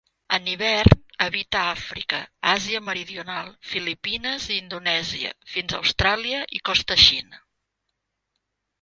En 0.35 0.47
hivern 0.51 1.03
habita 1.25 1.61
Àfrica, 1.73 2.21
Àsia 2.55 2.81
Meridional, 2.87 3.53
Filipines 3.73 4.49
i 4.51 4.59
Indonèsia 4.65 5.37
fins 5.55 5.77
a 5.79 5.85
Austràlia 5.85 6.45
i 6.61 6.67
costa 6.73 7.03
Xina. 7.07 7.47